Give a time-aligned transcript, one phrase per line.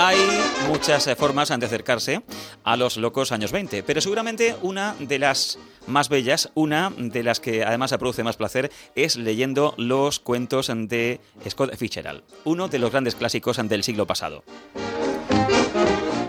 [0.00, 0.18] Hay
[0.66, 2.22] muchas eh, formas de acercarse
[2.64, 7.38] a los locos años 20, pero seguramente una de las más bellas, una de las
[7.38, 12.90] que además produce más placer, es leyendo los cuentos de Scott Fitzgerald, uno de los
[12.90, 14.42] grandes clásicos del siglo pasado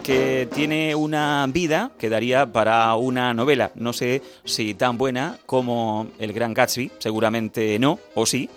[0.07, 3.73] que tiene una vida que daría para una novela.
[3.75, 8.49] No sé si tan buena como El Gran Gatsby, seguramente no, o sí,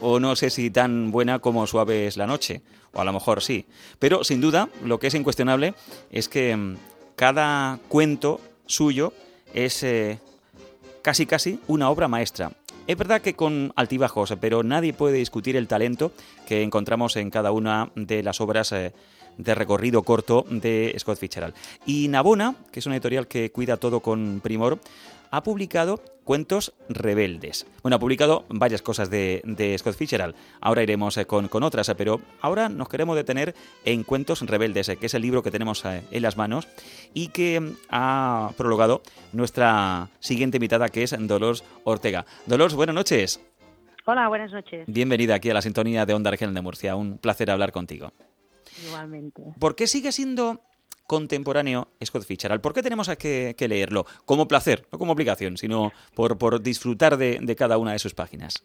[0.00, 3.42] o no sé si tan buena como Suave es la noche, o a lo mejor
[3.42, 3.64] sí.
[4.00, 5.74] Pero sin duda, lo que es incuestionable
[6.10, 6.76] es que mm,
[7.14, 9.12] cada cuento suyo
[9.54, 10.18] es eh,
[11.02, 12.50] casi casi una obra maestra.
[12.88, 16.10] Es verdad que con altibajos, pero nadie puede discutir el talento
[16.44, 18.92] que encontramos en cada una de las obras eh,
[19.38, 21.54] de recorrido corto de Scott Fitzgerald.
[21.86, 24.78] Y Navona, que es una editorial que cuida todo con primor,
[25.30, 27.66] ha publicado Cuentos Rebeldes.
[27.82, 30.34] Bueno, ha publicado varias cosas de, Scott Fitzgerald.
[30.60, 33.54] Ahora iremos eh, con, con, otras, eh, pero ahora nos queremos detener
[33.86, 36.68] en Cuentos Rebeldes, eh, que es el libro que tenemos en las manos
[37.14, 39.00] y que mm, ha prologado
[39.32, 42.26] nuestra siguiente invitada, que es Dolores Ortega.
[42.44, 43.40] Dolores, buenas noches.
[44.04, 44.84] Hola, buenas noches.
[44.86, 46.94] Bienvenida aquí a la sintonía de Onda Argel de Murcia.
[46.94, 48.12] Un placer hablar contigo.
[48.86, 49.42] Igualmente.
[49.58, 50.60] ¿Por qué sigue siendo
[51.06, 52.60] contemporáneo Scott Fitzgerald?
[52.60, 54.04] ¿Por qué tenemos que, que leerlo?
[54.24, 58.14] Como placer, no como obligación, sino por, por disfrutar de, de cada una de sus
[58.14, 58.64] páginas.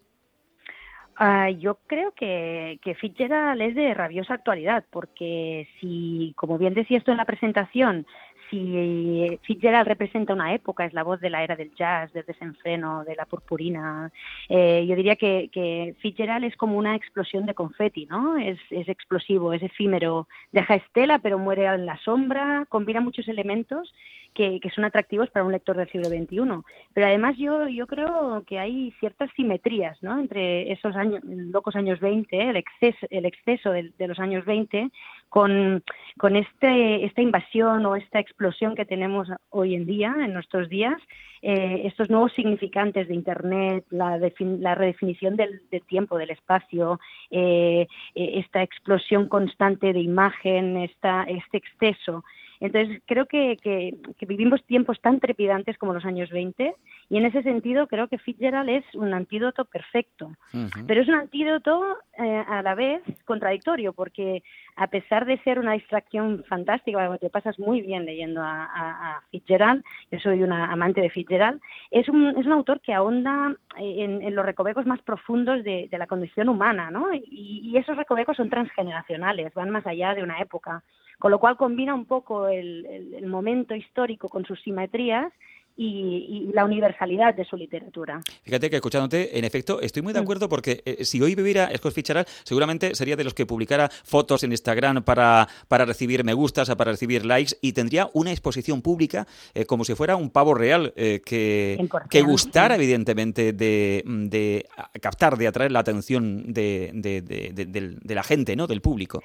[1.19, 6.97] Uh, yo creo que, que Fitzgerald es de rabiosa actualidad, porque si, como bien decía
[6.97, 8.07] esto en la presentación,
[8.53, 13.03] si Fitzgerald representa una época, es la voz de la era del jazz, del desenfreno,
[13.03, 14.11] de la purpurina,
[14.47, 18.37] eh, yo diría que, que, Fitzgerald es como una explosión de confeti, ¿no?
[18.37, 23.91] Es, es, explosivo, es efímero, deja estela pero muere en la sombra, combina muchos elementos
[24.33, 26.63] que, son atractivos para un lector del siglo XXI.
[26.93, 30.19] Pero además yo, yo creo que hay ciertas simetrías ¿no?
[30.19, 34.89] entre esos años, locos años 20, el exceso, el exceso de, los años 20,
[35.29, 35.83] con,
[36.17, 41.01] con este, esta invasión o esta explosión que tenemos hoy en día, en nuestros días,
[41.45, 47.85] eh, estos nuevos significantes de Internet, la, la redefinición del, tiempo, del espacio, eh,
[48.15, 52.23] esta explosión constante de imagen, esta, este exceso.
[52.63, 56.73] Entonces, creo que, que, que, vivimos tiempos tan trepidantes como los años 20
[57.09, 60.27] y en ese sentido creo que Fitzgerald es un antídoto perfecto.
[60.53, 60.85] Uh -huh.
[60.87, 64.43] Pero es un antídoto eh, a la vez contradictorio porque
[64.77, 69.21] a pesar de ser una distracción fantástica, te pasas muy bien leyendo a, a, a
[69.29, 71.59] Fitzgerald, yo soy una amante de Fitzgerald,
[71.91, 75.97] es un, es un autor que ahonda en, en los recovecos más profundos de, de,
[75.97, 77.13] la condición humana, ¿no?
[77.13, 80.81] Y, y esos recovecos son transgeneracionales, van más allá de una época
[81.23, 85.31] con lo cual combina un poco el, el, el momento histórico con sus simetrías
[85.77, 88.19] y, y, la universalidad de su literatura.
[88.43, 91.93] Fíjate que escuchándote, en efecto, estoy muy de acuerdo porque eh, si hoy viviera Scott
[91.93, 96.67] Fitzgerald, seguramente sería de los que publicara fotos en Instagram para, para recibir me gustas,
[96.75, 100.91] para recibir likes y tendría una exposición pública eh, como si fuera un pavo real
[100.97, 104.65] eh, que, que gustara, evidentemente, de, de,
[105.01, 108.67] captar, de atraer la atención de, de, de la gente, ¿no?
[108.67, 109.23] del público.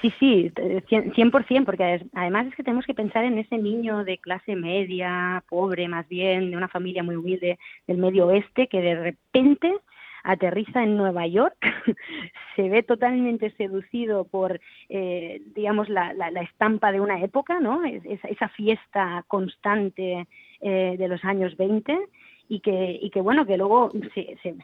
[0.00, 4.56] Sí, sí, 100%, porque además es que tenemos que pensar en ese niño de clase
[4.56, 9.72] media, pobre más bien, de una familia muy humilde del medio oeste, que de repente
[10.24, 11.56] aterriza en Nueva York,
[12.56, 17.84] se ve totalmente seducido por, eh, digamos, la, la, la, estampa de una época, ¿no?
[17.84, 20.26] Es, esa fiesta constante
[20.60, 21.96] eh, de los años 20
[22.48, 24.56] y que, y que bueno, que luego se, se,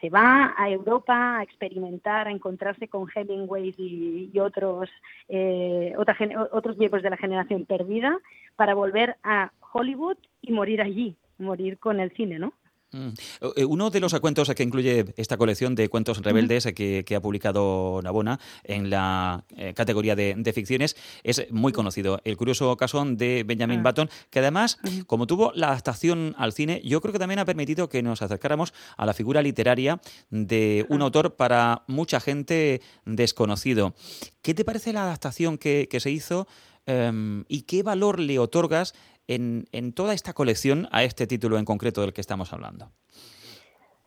[0.00, 4.88] se, va a Europa a experimentar, a encontrarse con Hemingway y, y otros,
[5.28, 6.16] eh, otra,
[6.52, 8.18] otros miembros de la generación perdida
[8.56, 12.52] para volver a Hollywood y morir allí, morir con el cine, ¿no?
[12.96, 13.08] Mm.
[13.56, 17.20] Eh, uno de los cuentos que incluye esta colección de cuentos rebeldes que, que ha
[17.20, 22.20] publicado Navona en la eh, categoría de, de, ficciones es muy conocido.
[22.24, 23.82] El curioso caso de Benjamin ah.
[23.82, 27.88] Button, que además, como tuvo la adaptación al cine, yo creo que también ha permitido
[27.88, 30.00] que nos acercáramos a la figura literaria
[30.30, 33.94] de un autor para mucha gente desconocido.
[34.40, 36.46] ¿Qué te parece la adaptación que, que se hizo
[36.86, 38.94] um, y qué valor le otorgas
[39.28, 42.92] en, en toda esta colección a este título en concreto del que estamos hablando?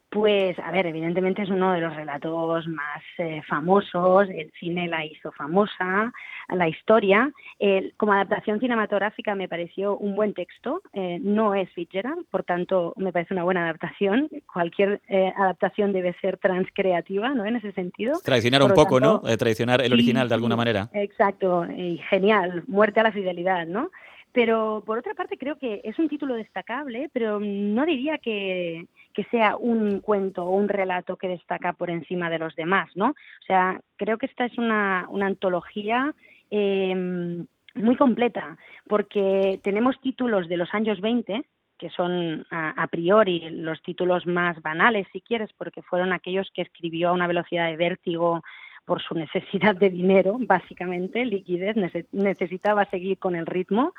[0.09, 5.05] Pues, a ver, evidentemente es uno de los relatos más eh, famosos, el cine la
[5.05, 6.11] hizo famosa,
[6.47, 7.31] la historia.
[7.59, 12.93] Eh, como adaptación cinematográfica me pareció un buen texto, eh, no es Fitzgerald, por tanto
[12.97, 14.29] me parece una buena adaptación.
[14.51, 17.45] Cualquier eh, adaptación debe ser transcreativa, ¿no?
[17.45, 18.19] En ese sentido.
[18.23, 19.37] Traicionar por un poco, tanto, ¿no?
[19.37, 20.89] traicionar el original sí, de alguna manera.
[20.93, 23.91] Exacto, y genial, muerte a la fidelidad, ¿no?
[24.31, 29.23] Pero por otra parte creo que es un título destacable, pero no diría que, que
[29.25, 33.09] sea un cuento o un relato que destaca por encima de los demás, ¿no?
[33.09, 36.13] O sea, creo que esta es una, una antología
[36.51, 37.45] eh,
[37.75, 38.57] muy completa,
[38.87, 41.43] porque tenemos títulos de los años 20,
[41.77, 47.09] que son a, priori los títulos más banales, si quieres, porque fueron aquellos que escribió
[47.09, 48.43] a una velocidad de vértigo
[48.85, 51.75] por su necesidad de dinero, básicamente, liquidez,
[52.11, 53.93] necesitaba seguir con el ritmo.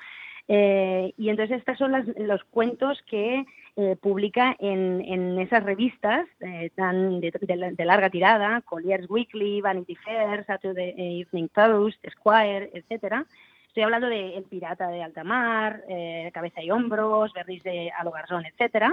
[0.47, 3.45] Eh, y entonces estos son los cuentos que
[3.81, 10.94] eh, publica en, esas revistas eh, tan de, larga tirada, Collier's Weekly, Vanity Fair, Saturday
[10.97, 13.27] Evening Post, Esquire, etcétera,
[13.71, 18.44] Estoy hablando de El Pirata de Alta Mar, eh, Cabeza y Hombros, Berriz de Alogarzón,
[18.44, 18.93] etcétera.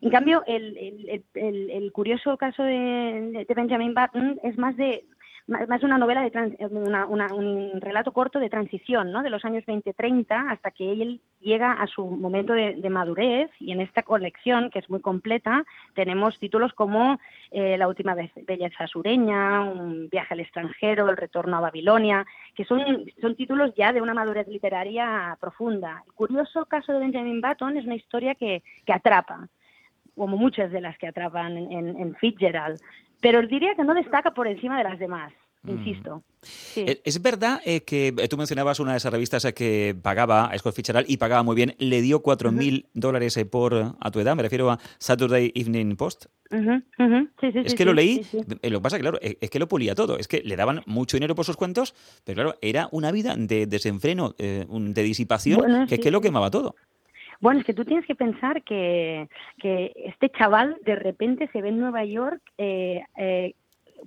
[0.00, 5.04] En cambio, el, curioso caso de, Benjamin Button es más de
[5.50, 6.30] más una novela de
[6.68, 9.22] un relato corto de transición, ¿no?
[9.22, 13.80] De los años 20-30 hasta que él llega a su momento de, madurez y en
[13.80, 15.64] esta colección que es muy completa
[15.94, 17.18] tenemos títulos como
[17.50, 22.24] eh, La última belleza sureña, Un viaje al extranjero, El retorno a Babilonia,
[22.54, 22.80] que son
[23.20, 26.02] son títulos ya de una madurez literaria profunda.
[26.06, 29.48] El curioso caso de Benjamin Button es una historia que, que atrapa
[30.16, 32.80] como muchas de las que atrapan en, en Fitzgerald
[33.20, 35.32] pero diría que no destaca por encima de las demás.
[35.62, 35.70] Mm.
[35.70, 36.22] Insisto.
[36.76, 40.58] Eh, es verdad eh, que eh, tú mencionabas una de esas revistas que pagaba a
[40.58, 41.74] Scott Fitzgerald y pagaba muy bien.
[41.78, 46.26] Le dio 4.000 mil dólares por a tu edad, me refiero a Saturday Evening Post.
[46.50, 48.22] es que lo leí,
[48.62, 51.34] lo que pasa claro, es que lo pulía todo, es que le daban mucho dinero
[51.34, 56.10] por sus cuentos, pero claro, era una vida de desenfreno, de disipación, que es que
[56.10, 56.74] lo quemaba todo.
[57.40, 59.28] Bueno, es que tú tienes que pensar que,
[59.58, 63.54] que este chaval de repente se ve en Nueva York eh, eh,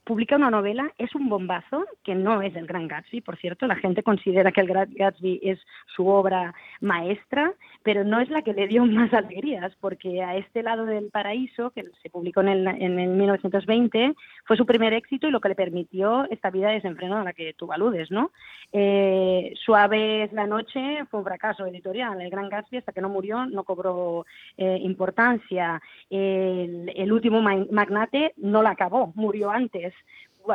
[0.04, 3.76] publica una novela, es un bombazo, que no es el Gran Gatsby, por cierto, la
[3.76, 5.60] gente considera que el Gran Gatsby es
[5.96, 7.54] su obra maestra,
[7.84, 11.72] pero no es la que le dio más alegrías, porque a este lado del paraíso,
[11.72, 14.14] que se publicó en el, en el 1920,
[14.46, 17.34] fue su primer éxito y lo que le permitió esta vida de desenfreno a la
[17.34, 18.32] que tú aludes, ¿no?
[18.72, 23.46] Eh, Suave la noche fue un fracaso editorial, el Gran Gatsby hasta que no murió
[23.46, 24.26] no cobró
[24.58, 29.83] eh, importancia, el, el último magnate no la acabó, murió antes,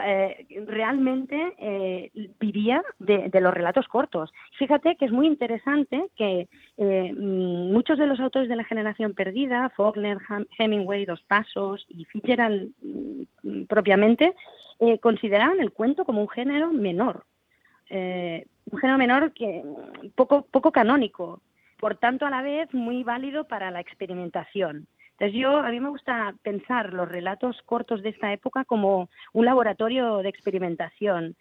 [0.05, 4.31] eh, realmente eh, vivía de, los relatos cortos.
[4.59, 6.47] Fíjate que es muy interesante que
[6.77, 10.19] eh, mm, muchos de los autores de la generación perdida, Faulkner,
[10.59, 14.35] Hemingway, Dos Pasos y Fitzgerald mm, propiamente,
[15.01, 17.25] consideraban el cuento como un género menor,
[17.91, 19.65] un género menor que
[20.15, 21.43] poco, poco canónico,
[21.81, 24.87] por tanto a la vez muy válido para la experimentación.
[25.19, 29.45] Entonces yo, a mí me gusta pensar los relatos cortos de esta época como un
[29.45, 31.35] laboratorio de experimentación.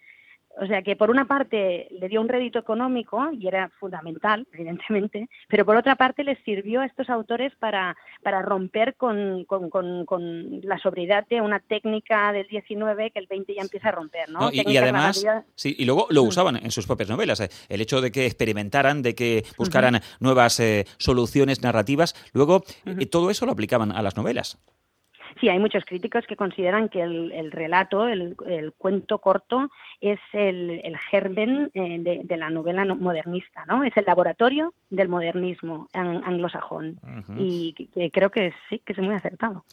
[0.60, 5.28] O sea que por una parte le dio un rédito económico y era fundamental, evidentemente,
[5.48, 9.46] pero por otra parte les sirvió a estos autores para, para romper con,
[10.62, 14.28] la sobriedad de una técnica del 19 que el 20 ya empieza a romper.
[14.28, 14.50] ¿no?
[14.52, 15.24] y, además,
[15.54, 16.28] sí, y luego lo mm.
[16.28, 17.40] usaban en sus propias novelas.
[17.40, 17.48] Eh.
[17.68, 23.30] El hecho de que experimentaran, de que buscaran nuevas eh, soluciones narrativas, luego eh, todo
[23.30, 24.58] eso lo aplicaban a las novelas.
[25.40, 28.36] Sí, hay muchos críticos que consideran que el, relato, el,
[28.76, 29.70] cuento corto,
[30.00, 33.84] es el, germen eh, de, la novela modernista, ¿no?
[33.84, 37.00] Es el laboratorio del modernismo anglosajón.
[37.36, 37.74] Y
[38.12, 39.64] creo que sí, que es muy acertado.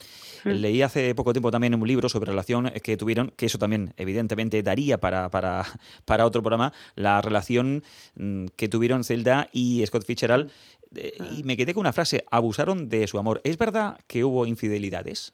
[0.44, 0.50] Mm.
[0.50, 4.62] Leí hace poco tiempo también un libro sobre relación que tuvieron, que eso también evidentemente
[4.62, 5.64] daría para, para,
[6.06, 7.84] para otro programa, la relación
[8.16, 10.52] mm, que tuvieron Zelda y Scott Fitzgerald.
[10.96, 13.42] Eh, y me quedé con una frase, abusaron de su amor.
[13.44, 15.34] ¿Es verdad que hubo infidelidades?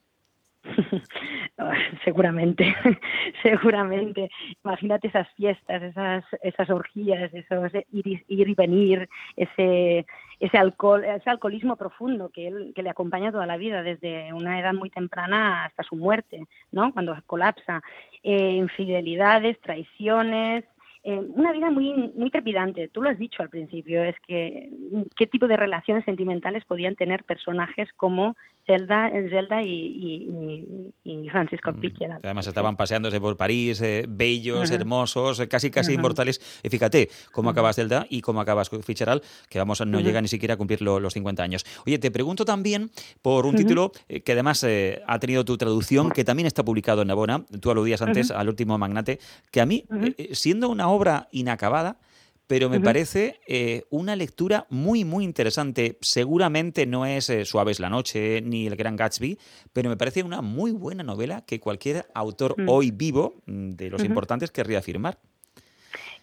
[2.03, 2.75] seguramente,
[3.43, 4.29] seguramente.
[4.63, 10.05] Imagínate esas fiestas, esas, esas orgías, esos ir, y venir, ese,
[10.39, 14.59] ese alcohol, ese alcoholismo profundo que él, que le acompaña toda la vida, desde una
[14.59, 16.93] edad muy temprana hasta su muerte, ¿no?
[16.93, 17.81] Cuando colapsa.
[18.23, 20.63] Eh, infidelidades, traiciones,
[21.03, 22.87] eh, una vida muy, muy trepidante.
[22.89, 24.69] Tú lo has dicho al principio, es que
[25.15, 28.35] qué tipo de relaciones sentimentales podían tener personajes como
[28.67, 32.19] Zelda, Zelda y, y, Francisco mm.
[32.23, 36.39] Además estaban paseándose por París, eh, bellos, hermosos, eh, casi casi inmortales.
[36.61, 40.53] Y fíjate cómo acaba Zelda y cómo acaba Fitzgerald, que vamos no llega ni siquiera
[40.53, 41.65] a cumplir los 50 años.
[41.87, 42.91] Oye, te pregunto también
[43.21, 44.63] por un título que además
[45.07, 47.43] ha tenido tu traducción, que también está publicado en Navona.
[47.59, 49.85] Tú aludías antes al último magnate, que a mí,
[50.33, 51.99] siendo una obra inacabada,
[52.51, 55.97] pero me parece eh, una lectura muy, muy interesante.
[56.01, 59.39] Seguramente no es eh, Suaves la Noche ni El Gran Gatsby,
[59.71, 62.67] pero me parece una muy buena novela que cualquier autor mm.
[62.67, 65.17] hoy vivo, mm, de los importantes, querría firmar.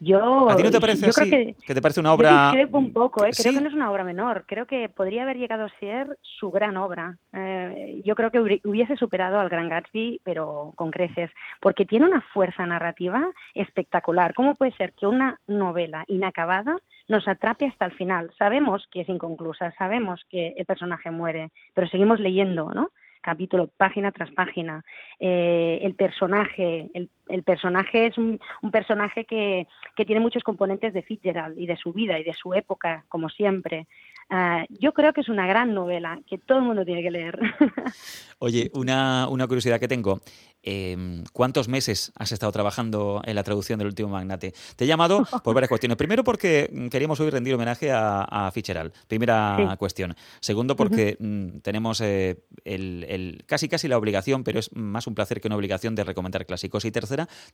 [0.01, 1.31] Yo, ¿A ti no te parece así?
[1.31, 2.53] que, te parece una obra...?
[2.71, 3.31] un poco, ¿eh?
[3.37, 4.45] creo que no es una obra menor.
[4.47, 7.19] Creo que podría haber llegado a ser su gran obra.
[7.33, 12.21] Eh, yo creo que hubiese superado al Gran Gatsby, pero con creces, porque tiene una
[12.33, 14.35] fuerza narrativa espectacular.
[14.35, 16.77] ¿Cómo puede ser que una novela inacabada
[17.09, 18.31] nos atrape hasta el final?
[18.39, 22.91] Sabemos que es inconclusa, sabemos que el personaje muere, pero seguimos leyendo, ¿no?
[23.21, 24.85] capítulo, página tras página.
[25.21, 29.67] Eh, el personaje, el, el personaje es un, un personaje que,
[29.97, 33.29] que, tiene muchos componentes de Fitzgerald y de su vida y de su época, como
[33.29, 33.87] siempre.
[34.31, 37.39] Uh, yo creo que es una gran novela que todo el mundo tiene que leer.
[38.41, 40.21] Oye, una, una curiosidad que tengo.
[40.63, 44.53] Eh, ¿Cuántos meses has estado trabajando en la traducción del último magnate?
[44.77, 45.97] Te he llamado por varias cuestiones.
[45.99, 48.93] Primero, porque queríamos hoy rendir homenaje a, a Fitzgerald.
[49.07, 49.77] Primera sí.
[49.79, 50.15] cuestión.
[50.41, 51.63] Segundo, porque uh -huh.
[51.63, 55.57] tenemos eh, el, el, casi casi la obligación, pero es más un placer que una
[55.57, 56.85] obligación de recomendar clásicos.
[56.85, 56.91] Y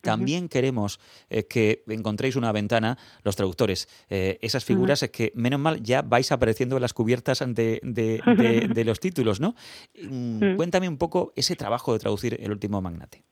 [0.00, 0.50] también uh -huh.
[0.50, 5.10] queremos eh, que encontréis una ventana, los traductores, eh, esas figuras uh -huh.
[5.10, 9.40] que, menos mal, ya vais apareciendo en las cubiertas de, de, de, de los títulos,
[9.40, 9.54] ¿no?
[10.02, 13.22] Mm, cuéntame un poco ese trabajo de traducir el último magnate.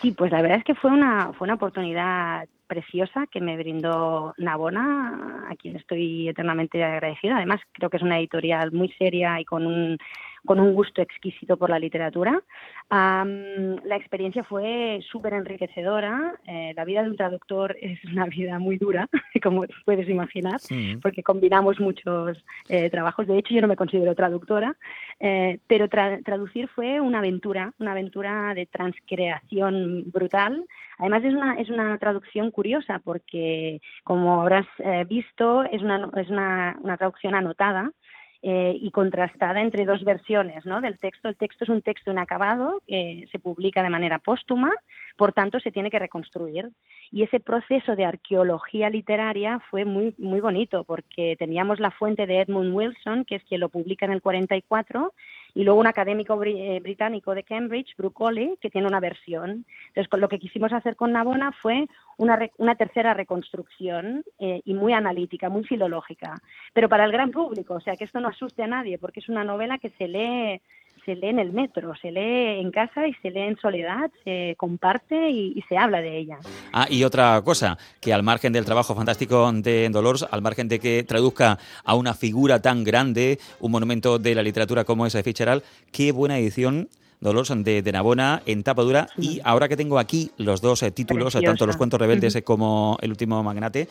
[0.00, 4.32] Sí, pues la verdad es que fue una, fue una oportunidad preciosa que me brindó
[4.38, 7.36] Navona, a quien estoy eternamente agradecida.
[7.36, 9.98] Además, creo que es una editorial muy seria y con un,
[10.44, 12.42] con un gusto exquisito por la literatura.
[12.90, 16.34] Um, la experiencia fue súper enriquecedora.
[16.46, 19.08] Eh, la vida de un traductor es una vida muy dura,
[19.42, 20.96] como puedes imaginar, sí.
[21.02, 23.26] porque combinamos muchos eh, trabajos.
[23.26, 24.76] De hecho, yo no me considero traductora,
[25.20, 30.64] eh, pero tra traducir fue una aventura, una aventura de transcreación brutal.
[30.98, 36.28] Además, es una, es una traducción curiosa porque, como habrás eh, visto, es una, es
[36.28, 37.92] una, una traducción anotada
[38.40, 40.80] eh, y contrastada entre dos versiones ¿no?
[40.80, 41.28] del texto.
[41.28, 44.72] El texto es un texto inacabado que se publica de manera póstuma,
[45.16, 46.70] por tanto se tiene que reconstruir.
[47.10, 52.42] Y ese proceso de arqueología literaria fue muy, muy bonito porque teníamos la fuente de
[52.42, 55.12] Edmund Wilson, que es quien lo publica en el 44,
[55.54, 59.64] y luego un académico br británico de Cambridge, Brucoli, que tiene una versión.
[59.88, 61.86] Entonces, lo que quisimos hacer con Navona fue
[62.16, 66.34] una, una tercera reconstrucción eh, y muy analítica, muy filológica,
[66.72, 69.28] pero para el gran público, o sea, que esto no asuste a nadie, porque es
[69.28, 70.60] una novela que se lee
[71.08, 74.54] se lee en el metro, se lee en casa y se lee en soledad, se
[74.58, 76.38] comparte y, y, se habla de ella.
[76.70, 80.78] Ah, y otra cosa, que al margen del trabajo fantástico de Dolores, al margen de
[80.78, 85.24] que traduzca a una figura tan grande, un monumento de la literatura como esa de
[85.24, 85.62] Fitzgerald,
[85.92, 89.36] qué buena edición Dolores de, de Navona en tapa dura sí.
[89.36, 91.46] y ahora que tengo aquí los dos eh, títulos, Preciosa.
[91.46, 92.44] tanto los cuentos rebeldes uh -huh.
[92.44, 93.88] como el último magnate,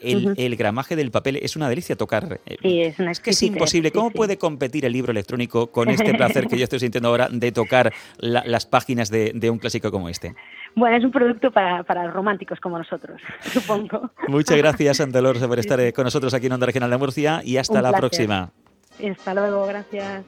[0.00, 0.34] el, uh -huh.
[0.36, 2.40] el, gramaje del papel es una delicia tocar.
[2.46, 3.90] Eh, sí, es, una es que es imposible.
[3.90, 7.28] ¿Cómo sí, puede competir el libro electrónico con este placer que yo estoy sintiendo ahora
[7.30, 10.34] de tocar la, las páginas de, de, un clásico como este?
[10.74, 14.10] Bueno, es un producto para, para románticos como nosotros, supongo.
[14.28, 17.56] Muchas gracias, Dolores, por estar eh, con nosotros aquí en Onda Regional de Murcia y
[17.56, 18.00] hasta un la placer.
[18.00, 18.50] próxima.
[19.10, 20.24] Hasta luego, gracias.